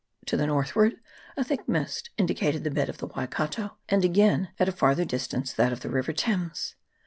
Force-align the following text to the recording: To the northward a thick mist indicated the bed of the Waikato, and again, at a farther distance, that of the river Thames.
To 0.25 0.35
the 0.35 0.47
northward 0.47 0.95
a 1.37 1.43
thick 1.43 1.69
mist 1.69 2.09
indicated 2.17 2.63
the 2.63 2.71
bed 2.71 2.89
of 2.89 2.97
the 2.97 3.05
Waikato, 3.05 3.77
and 3.87 4.03
again, 4.03 4.49
at 4.57 4.67
a 4.67 4.71
farther 4.71 5.05
distance, 5.05 5.53
that 5.53 5.71
of 5.71 5.81
the 5.81 5.91
river 5.91 6.11
Thames. 6.11 6.73